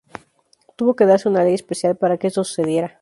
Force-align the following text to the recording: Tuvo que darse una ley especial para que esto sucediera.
Tuvo 0.77 0.95
que 0.95 1.05
darse 1.05 1.29
una 1.29 1.43
ley 1.43 1.53
especial 1.53 1.95
para 1.95 2.17
que 2.17 2.25
esto 2.25 2.43
sucediera. 2.43 2.99